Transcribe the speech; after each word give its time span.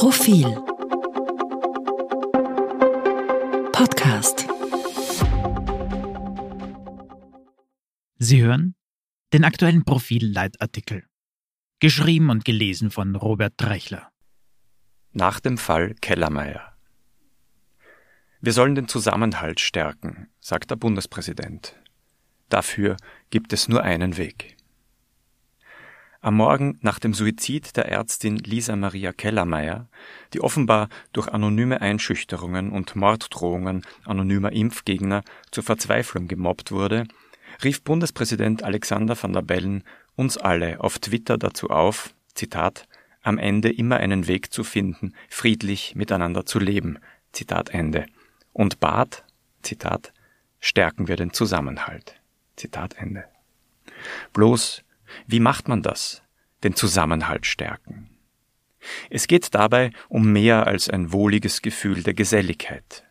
Profil 0.00 0.46
Podcast 3.70 4.46
Sie 8.16 8.40
hören 8.40 8.76
den 9.34 9.44
aktuellen 9.44 9.84
Profil-Leitartikel. 9.84 11.04
Geschrieben 11.80 12.30
und 12.30 12.46
gelesen 12.46 12.90
von 12.90 13.14
Robert 13.14 13.52
Drechler. 13.58 14.10
Nach 15.12 15.38
dem 15.38 15.58
Fall 15.58 15.94
Kellermeier. 16.00 16.74
Wir 18.40 18.54
sollen 18.54 18.76
den 18.76 18.88
Zusammenhalt 18.88 19.60
stärken, 19.60 20.30
sagt 20.40 20.70
der 20.70 20.76
Bundespräsident. 20.76 21.76
Dafür 22.48 22.96
gibt 23.28 23.52
es 23.52 23.68
nur 23.68 23.82
einen 23.82 24.16
Weg. 24.16 24.56
Am 26.22 26.34
Morgen 26.34 26.78
nach 26.82 26.98
dem 26.98 27.14
Suizid 27.14 27.78
der 27.78 27.88
Ärztin 27.88 28.36
Lisa 28.36 28.76
Maria 28.76 29.10
Kellermeier, 29.10 29.88
die 30.34 30.42
offenbar 30.42 30.90
durch 31.14 31.28
anonyme 31.28 31.80
Einschüchterungen 31.80 32.72
und 32.72 32.94
Morddrohungen 32.94 33.86
anonymer 34.04 34.52
Impfgegner 34.52 35.22
zur 35.50 35.64
Verzweiflung 35.64 36.28
gemobbt 36.28 36.72
wurde, 36.72 37.04
rief 37.64 37.80
Bundespräsident 37.82 38.62
Alexander 38.62 39.16
van 39.20 39.32
der 39.32 39.40
Bellen 39.40 39.82
uns 40.14 40.36
alle 40.36 40.80
auf 40.80 40.98
Twitter 40.98 41.38
dazu 41.38 41.70
auf, 41.70 42.12
Zitat, 42.34 42.86
am 43.22 43.38
Ende 43.38 43.72
immer 43.72 43.96
einen 43.96 44.26
Weg 44.26 44.52
zu 44.52 44.62
finden, 44.62 45.14
friedlich 45.30 45.94
miteinander 45.94 46.44
zu 46.44 46.58
leben, 46.58 46.98
Zitat 47.32 47.70
Ende, 47.70 48.04
und 48.52 48.78
bat, 48.78 49.24
Zitat, 49.62 50.12
stärken 50.58 51.08
wir 51.08 51.16
den 51.16 51.32
Zusammenhalt, 51.32 52.20
Zitat 52.56 52.98
Ende. 52.98 53.24
Bloß 54.34 54.84
wie 55.26 55.40
macht 55.40 55.68
man 55.68 55.82
das? 55.82 56.22
Den 56.62 56.74
Zusammenhalt 56.74 57.46
stärken. 57.46 58.10
Es 59.10 59.26
geht 59.26 59.54
dabei 59.54 59.92
um 60.08 60.32
mehr 60.32 60.66
als 60.66 60.88
ein 60.88 61.12
wohliges 61.12 61.62
Gefühl 61.62 62.02
der 62.02 62.14
Geselligkeit. 62.14 63.04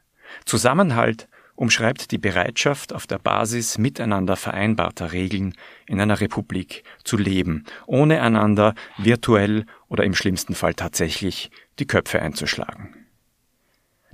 Zusammenhalt 0.45 1.27
umschreibt 1.55 2.11
die 2.11 2.17
Bereitschaft, 2.17 2.93
auf 2.93 3.05
der 3.05 3.19
Basis 3.19 3.77
miteinander 3.77 4.37
vereinbarter 4.37 5.11
Regeln 5.11 5.55
in 5.87 5.99
einer 5.99 6.21
Republik 6.21 6.83
zu 7.03 7.17
leben, 7.17 7.65
ohne 7.85 8.21
einander 8.21 8.75
virtuell 8.97 9.65
oder 9.89 10.05
im 10.05 10.15
schlimmsten 10.15 10.55
Fall 10.55 10.73
tatsächlich 10.73 11.51
die 11.79 11.85
Köpfe 11.85 12.21
einzuschlagen. 12.21 12.95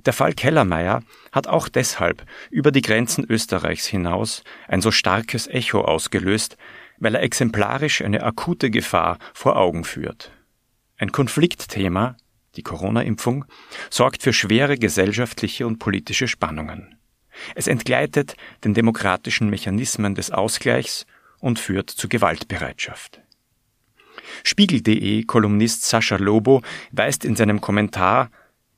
Der 0.06 0.12
Fall 0.12 0.34
Kellermeier 0.34 1.02
hat 1.30 1.46
auch 1.46 1.68
deshalb 1.68 2.24
über 2.50 2.72
die 2.72 2.82
Grenzen 2.82 3.24
Österreichs 3.28 3.86
hinaus 3.86 4.42
ein 4.66 4.80
so 4.80 4.90
starkes 4.90 5.46
Echo 5.46 5.82
ausgelöst, 5.82 6.56
weil 6.98 7.14
er 7.14 7.22
exemplarisch 7.22 8.02
eine 8.02 8.22
akute 8.22 8.70
Gefahr 8.70 9.18
vor 9.34 9.56
Augen 9.56 9.84
führt. 9.84 10.32
Ein 10.98 11.12
Konfliktthema, 11.12 12.16
die 12.56 12.62
Corona-Impfung, 12.62 13.44
sorgt 13.90 14.22
für 14.22 14.32
schwere 14.32 14.78
gesellschaftliche 14.78 15.66
und 15.66 15.78
politische 15.78 16.28
Spannungen. 16.28 16.96
Es 17.54 17.66
entgleitet 17.66 18.34
den 18.64 18.74
demokratischen 18.74 19.50
Mechanismen 19.50 20.14
des 20.14 20.30
Ausgleichs 20.30 21.06
und 21.38 21.58
führt 21.58 21.90
zu 21.90 22.08
Gewaltbereitschaft. 22.08 23.20
Spiegel.de 24.42 25.24
Kolumnist 25.24 25.84
Sascha 25.84 26.16
Lobo 26.16 26.62
weist 26.92 27.24
in 27.24 27.36
seinem 27.36 27.60
Kommentar 27.60 28.30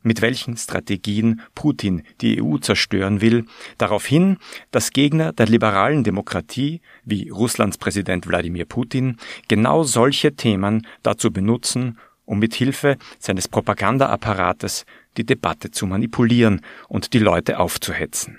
mit 0.09 0.23
welchen 0.23 0.57
Strategien 0.57 1.43
Putin 1.55 2.03
die 2.23 2.43
EU 2.43 2.57
zerstören 2.57 3.21
will, 3.21 3.45
darauf 3.77 4.07
hin, 4.07 4.39
dass 4.71 4.91
Gegner 4.91 5.33
der 5.33 5.47
liberalen 5.47 6.03
Demokratie 6.03 6.81
wie 7.05 7.29
Russlands 7.29 7.79
Präsident 7.79 8.27
Wladimir 8.27 8.65
Putin 8.65 9.19
genau 9.47 9.85
solche 9.85 10.35
Themen 10.35 10.87
dazu 11.03 11.31
benutzen, 11.31 11.99
um 12.25 12.39
mit 12.39 12.55
Hilfe 12.55 12.97
seines 13.19 13.49
Propagandaapparates 13.49 14.87
die 15.19 15.25
Debatte 15.25 15.71
zu 15.71 15.87
manipulieren 15.87 16.63
und 16.89 17.13
die 17.13 17.19
Leute 17.19 17.61
aufzuhetzen. 17.61 18.39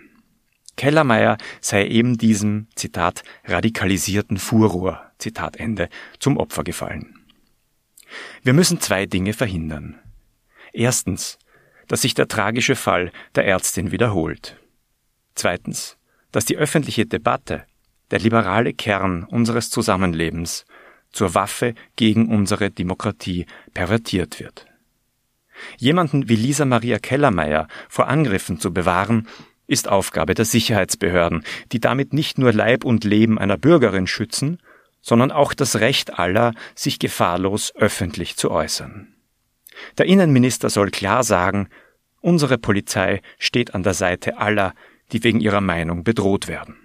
Kellermeier 0.75 1.37
sei 1.61 1.87
eben 1.87 2.17
diesem, 2.17 2.67
Zitat, 2.73 3.23
radikalisierten 3.45 4.37
Furor, 4.37 5.11
Zitat 5.19 5.57
Ende, 5.57 5.89
zum 6.19 6.37
Opfer 6.37 6.63
gefallen. 6.63 7.15
Wir 8.41 8.53
müssen 8.53 8.79
zwei 8.79 9.05
Dinge 9.05 9.33
verhindern. 9.33 9.99
Erstens, 10.73 11.37
dass 11.89 12.03
sich 12.03 12.13
der 12.13 12.29
tragische 12.29 12.77
Fall 12.77 13.11
der 13.35 13.45
Ärztin 13.45 13.91
wiederholt. 13.91 14.55
Zweitens, 15.35 15.97
dass 16.31 16.45
die 16.45 16.55
öffentliche 16.55 17.05
Debatte, 17.05 17.65
der 18.11 18.19
liberale 18.19 18.73
Kern 18.73 19.25
unseres 19.25 19.69
Zusammenlebens, 19.69 20.65
zur 21.11 21.33
Waffe 21.33 21.73
gegen 21.95 22.29
unsere 22.29 22.69
Demokratie 22.69 23.45
pervertiert 23.73 24.39
wird. 24.39 24.67
Jemanden 25.77 26.29
wie 26.29 26.35
Lisa 26.35 26.65
Maria 26.65 26.99
Kellermeier 26.99 27.67
vor 27.89 28.07
Angriffen 28.07 28.59
zu 28.59 28.71
bewahren, 28.71 29.27
ist 29.67 29.87
Aufgabe 29.87 30.33
der 30.33 30.45
Sicherheitsbehörden, 30.45 31.43
die 31.71 31.79
damit 31.79 32.13
nicht 32.13 32.37
nur 32.37 32.53
Leib 32.53 32.85
und 32.85 33.03
Leben 33.03 33.37
einer 33.37 33.57
Bürgerin 33.57 34.07
schützen, 34.07 34.59
sondern 35.01 35.31
auch 35.31 35.53
das 35.53 35.77
Recht 35.77 36.19
aller, 36.19 36.53
sich 36.75 36.99
gefahrlos 36.99 37.73
öffentlich 37.75 38.35
zu 38.35 38.51
äußern. 38.51 39.13
Der 39.97 40.05
Innenminister 40.05 40.69
soll 40.69 40.91
klar 40.91 41.23
sagen, 41.23 41.69
unsere 42.21 42.57
Polizei 42.57 43.21
steht 43.37 43.73
an 43.75 43.83
der 43.83 43.93
Seite 43.93 44.37
aller, 44.37 44.73
die 45.11 45.23
wegen 45.23 45.39
ihrer 45.39 45.61
Meinung 45.61 46.03
bedroht 46.03 46.47
werden. 46.47 46.75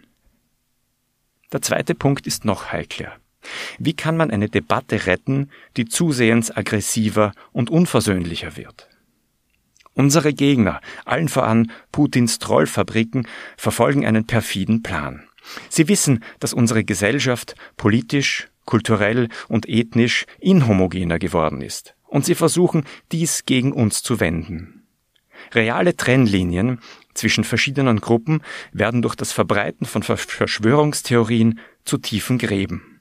Der 1.53 1.63
zweite 1.63 1.95
Punkt 1.95 2.27
ist 2.27 2.45
noch 2.45 2.73
heikler. 2.73 3.13
Wie 3.79 3.93
kann 3.93 4.17
man 4.17 4.31
eine 4.31 4.49
Debatte 4.49 5.07
retten, 5.07 5.51
die 5.77 5.85
zusehends 5.85 6.51
aggressiver 6.51 7.33
und 7.53 7.71
unversöhnlicher 7.71 8.57
wird? 8.57 8.89
Unsere 9.93 10.33
Gegner, 10.33 10.81
allen 11.05 11.29
voran 11.29 11.71
Putins 11.93 12.39
Trollfabriken, 12.39 13.29
verfolgen 13.57 14.05
einen 14.05 14.27
perfiden 14.27 14.83
Plan. 14.83 15.25
Sie 15.69 15.89
wissen, 15.89 16.25
dass 16.41 16.55
unsere 16.55 16.85
Gesellschaft 16.85 17.55
politisch, 17.77 18.49
kulturell 18.65 19.29
und 19.47 19.69
ethnisch 19.69 20.25
inhomogener 20.41 21.19
geworden 21.19 21.61
ist 21.61 21.95
und 22.07 22.25
sie 22.25 22.35
versuchen, 22.35 22.85
dies 23.13 23.45
gegen 23.45 23.73
uns 23.73 24.03
zu 24.03 24.21
wenden. 24.21 24.87
Reale 25.53 25.97
Trennlinien 25.97 26.81
zwischen 27.15 27.45
verschiedenen 27.45 28.01
Gruppen 28.01 28.43
werden 28.73 29.03
durch 29.03 29.15
das 29.15 29.33
Verbreiten 29.33 29.87
von 29.87 30.03
Verschwörungstheorien 30.03 31.61
zu 31.85 31.99
tiefen 31.99 32.39
Gräben. 32.39 33.01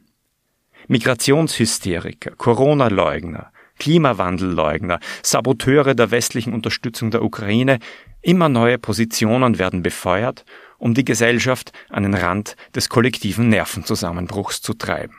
Migrationshysteriker, 0.88 2.31
Corona-Leugner, 2.31 3.52
Klimawandelleugner, 3.80 5.00
Saboteure 5.24 5.96
der 5.96 6.12
westlichen 6.12 6.53
Unterstützung 6.53 7.12
der 7.12 7.24
Ukraine, 7.24 7.80
immer 8.22 8.50
neue 8.50 8.78
Positionen 8.78 9.59
werden 9.59 9.81
befeuert, 9.81 10.46
um 10.78 10.94
die 10.94 11.06
Gesellschaft 11.06 11.72
an 11.90 12.03
den 12.03 12.14
Rand 12.14 12.56
des 12.75 12.90
kollektiven 12.90 13.50
Nervenzusammenbruchs 13.50 14.62
zu 14.62 14.74
treiben. 14.74 15.16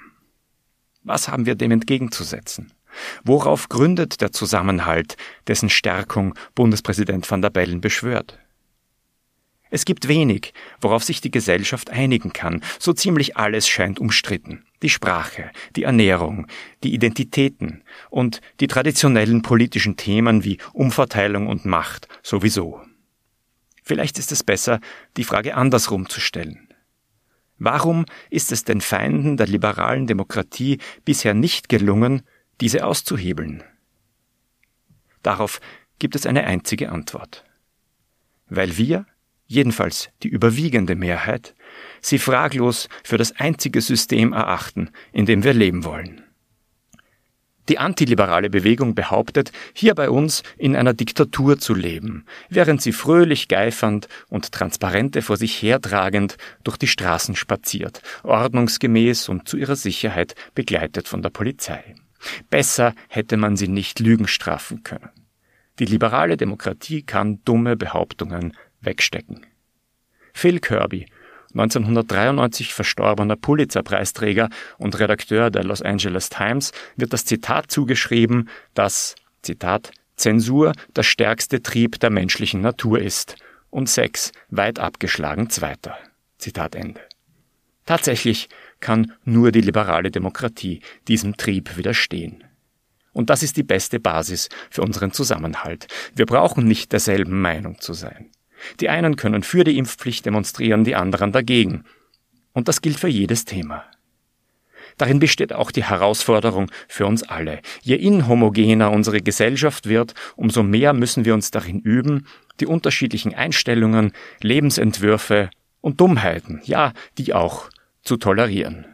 Was 1.02 1.28
haben 1.28 1.46
wir 1.46 1.54
dem 1.54 1.70
entgegenzusetzen? 1.70 2.72
Worauf 3.24 3.68
gründet 3.68 4.20
der 4.20 4.32
Zusammenhalt, 4.32 5.16
dessen 5.46 5.70
Stärkung 5.70 6.34
Bundespräsident 6.54 7.30
van 7.30 7.42
der 7.42 7.50
Bellen 7.50 7.80
beschwört? 7.80 8.38
Es 9.74 9.84
gibt 9.84 10.06
wenig, 10.06 10.54
worauf 10.80 11.02
sich 11.02 11.20
die 11.20 11.32
Gesellschaft 11.32 11.90
einigen 11.90 12.32
kann. 12.32 12.62
So 12.78 12.92
ziemlich 12.92 13.36
alles 13.36 13.68
scheint 13.68 13.98
umstritten. 13.98 14.64
Die 14.82 14.88
Sprache, 14.88 15.50
die 15.74 15.82
Ernährung, 15.82 16.46
die 16.84 16.94
Identitäten 16.94 17.82
und 18.08 18.40
die 18.60 18.68
traditionellen 18.68 19.42
politischen 19.42 19.96
Themen 19.96 20.44
wie 20.44 20.58
Umverteilung 20.74 21.48
und 21.48 21.64
Macht 21.64 22.06
sowieso. 22.22 22.82
Vielleicht 23.82 24.18
ist 24.20 24.30
es 24.30 24.44
besser, 24.44 24.78
die 25.16 25.24
Frage 25.24 25.56
andersrum 25.56 26.08
zu 26.08 26.20
stellen. 26.20 26.68
Warum 27.58 28.04
ist 28.30 28.52
es 28.52 28.62
den 28.62 28.80
Feinden 28.80 29.36
der 29.36 29.48
liberalen 29.48 30.06
Demokratie 30.06 30.78
bisher 31.04 31.34
nicht 31.34 31.68
gelungen, 31.68 32.22
diese 32.60 32.84
auszuhebeln? 32.84 33.62
Darauf 35.22 35.60
gibt 35.98 36.14
es 36.16 36.26
eine 36.26 36.44
einzige 36.44 36.90
Antwort. 36.90 37.44
Weil 38.48 38.76
wir, 38.76 39.06
jedenfalls 39.46 40.10
die 40.22 40.28
überwiegende 40.28 40.94
Mehrheit, 40.94 41.54
sie 42.00 42.18
fraglos 42.18 42.88
für 43.02 43.16
das 43.16 43.32
einzige 43.32 43.80
System 43.80 44.32
erachten, 44.32 44.90
in 45.12 45.26
dem 45.26 45.42
wir 45.44 45.54
leben 45.54 45.84
wollen. 45.84 46.22
Die 47.70 47.78
antiliberale 47.78 48.50
Bewegung 48.50 48.94
behauptet, 48.94 49.50
hier 49.72 49.94
bei 49.94 50.10
uns 50.10 50.42
in 50.58 50.76
einer 50.76 50.92
Diktatur 50.92 51.58
zu 51.58 51.72
leben, 51.72 52.26
während 52.50 52.82
sie 52.82 52.92
fröhlich 52.92 53.48
geifernd 53.48 54.06
und 54.28 54.52
Transparente 54.52 55.22
vor 55.22 55.38
sich 55.38 55.62
hertragend 55.62 56.36
durch 56.62 56.76
die 56.76 56.88
Straßen 56.88 57.36
spaziert, 57.36 58.02
ordnungsgemäß 58.22 59.30
und 59.30 59.48
zu 59.48 59.56
ihrer 59.56 59.76
Sicherheit 59.76 60.34
begleitet 60.54 61.08
von 61.08 61.22
der 61.22 61.30
Polizei. 61.30 61.94
Besser 62.50 62.94
hätte 63.08 63.36
man 63.36 63.56
sie 63.56 63.68
nicht 63.68 64.00
Lügen 64.00 64.28
strafen 64.28 64.82
können. 64.82 65.10
Die 65.78 65.86
liberale 65.86 66.36
Demokratie 66.36 67.02
kann 67.02 67.40
dumme 67.44 67.76
Behauptungen 67.76 68.56
wegstecken. 68.80 69.46
Phil 70.32 70.60
Kirby, 70.60 71.06
1993 71.52 72.74
verstorbener 72.74 73.36
Pulitzer-Preisträger 73.36 74.50
und 74.78 74.98
Redakteur 74.98 75.50
der 75.50 75.64
Los 75.64 75.82
Angeles 75.82 76.28
Times, 76.28 76.72
wird 76.96 77.12
das 77.12 77.24
Zitat 77.24 77.70
zugeschrieben, 77.70 78.48
das, 78.74 79.14
Zitat, 79.42 79.92
Zensur 80.16 80.72
der 80.94 81.02
stärkste 81.02 81.62
Trieb 81.62 81.98
der 82.00 82.10
menschlichen 82.10 82.60
Natur 82.60 83.00
ist 83.00 83.36
und 83.70 83.88
Sex 83.88 84.32
weit 84.48 84.78
abgeschlagen 84.78 85.50
zweiter. 85.50 85.96
Zitat 86.38 86.74
Ende. 86.74 87.00
Tatsächlich 87.86 88.48
kann 88.84 89.12
nur 89.24 89.50
die 89.50 89.62
liberale 89.62 90.10
Demokratie 90.10 90.80
diesem 91.08 91.38
Trieb 91.38 91.76
widerstehen. 91.78 92.44
Und 93.14 93.30
das 93.30 93.42
ist 93.42 93.56
die 93.56 93.62
beste 93.62 93.98
Basis 93.98 94.50
für 94.70 94.82
unseren 94.82 95.10
Zusammenhalt. 95.12 95.86
Wir 96.14 96.26
brauchen 96.26 96.66
nicht 96.66 96.92
derselben 96.92 97.40
Meinung 97.40 97.80
zu 97.80 97.94
sein. 97.94 98.30
Die 98.80 98.90
einen 98.90 99.16
können 99.16 99.42
für 99.42 99.64
die 99.64 99.78
Impfpflicht 99.78 100.26
demonstrieren, 100.26 100.84
die 100.84 100.96
anderen 100.96 101.32
dagegen. 101.32 101.84
Und 102.52 102.68
das 102.68 102.82
gilt 102.82 102.98
für 102.98 103.08
jedes 103.08 103.46
Thema. 103.46 103.84
Darin 104.98 105.18
besteht 105.18 105.52
auch 105.52 105.70
die 105.70 105.84
Herausforderung 105.84 106.70
für 106.86 107.06
uns 107.06 107.22
alle. 107.22 107.60
Je 107.82 107.96
inhomogener 107.96 108.90
unsere 108.90 109.22
Gesellschaft 109.22 109.88
wird, 109.88 110.14
umso 110.36 110.62
mehr 110.62 110.92
müssen 110.92 111.24
wir 111.24 111.34
uns 111.34 111.50
darin 111.50 111.80
üben, 111.80 112.26
die 112.60 112.66
unterschiedlichen 112.66 113.34
Einstellungen, 113.34 114.12
Lebensentwürfe 114.40 115.50
und 115.80 116.00
Dummheiten, 116.00 116.60
ja, 116.64 116.92
die 117.18 117.34
auch, 117.34 117.70
zu 118.04 118.16
tolerieren. 118.16 118.86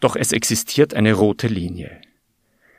Doch 0.00 0.16
es 0.16 0.32
existiert 0.32 0.94
eine 0.94 1.12
rote 1.12 1.46
Linie. 1.46 2.00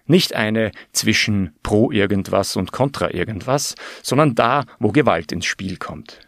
Nicht 0.05 0.35
eine 0.35 0.71
zwischen 0.91 1.53
pro 1.63 1.91
irgendwas 1.91 2.55
und 2.55 2.71
contra 2.71 3.13
irgendwas, 3.13 3.75
sondern 4.01 4.35
da, 4.35 4.65
wo 4.79 4.91
Gewalt 4.91 5.31
ins 5.31 5.45
Spiel 5.45 5.77
kommt. 5.77 6.19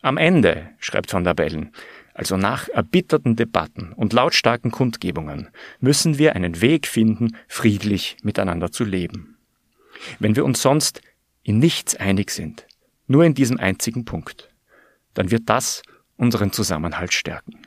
Am 0.00 0.16
Ende, 0.16 0.70
schreibt 0.78 1.12
van 1.12 1.24
der 1.24 1.34
Bellen, 1.34 1.72
also 2.14 2.36
nach 2.36 2.68
erbitterten 2.68 3.36
Debatten 3.36 3.92
und 3.92 4.12
lautstarken 4.12 4.70
Kundgebungen, 4.70 5.48
müssen 5.80 6.18
wir 6.18 6.34
einen 6.34 6.60
Weg 6.60 6.86
finden, 6.86 7.36
friedlich 7.48 8.16
miteinander 8.22 8.72
zu 8.72 8.84
leben. 8.84 9.36
Wenn 10.18 10.36
wir 10.36 10.44
uns 10.44 10.62
sonst 10.62 11.02
in 11.42 11.58
nichts 11.58 11.96
einig 11.96 12.30
sind, 12.30 12.66
nur 13.06 13.24
in 13.24 13.34
diesem 13.34 13.58
einzigen 13.58 14.04
Punkt, 14.04 14.50
dann 15.14 15.30
wird 15.30 15.42
das 15.46 15.82
unseren 16.16 16.52
Zusammenhalt 16.52 17.12
stärken. 17.12 17.59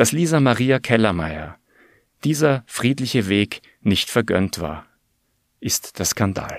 Dass 0.00 0.12
Lisa 0.12 0.40
Maria 0.40 0.78
Kellermeier 0.78 1.58
dieser 2.24 2.64
friedliche 2.64 3.28
Weg 3.28 3.60
nicht 3.82 4.08
vergönnt 4.08 4.58
war, 4.58 4.86
ist 5.60 5.98
der 5.98 6.06
Skandal. 6.06 6.58